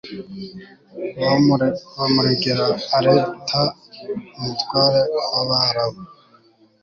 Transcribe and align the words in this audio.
bamuregera 1.21 2.67
areta, 2.97 3.63
umutware 4.37 5.01
w'abarabu 5.31 6.01